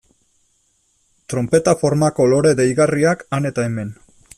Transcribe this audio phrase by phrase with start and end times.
[1.33, 3.99] Tronpeta formako lore deigarriak han eta hemen.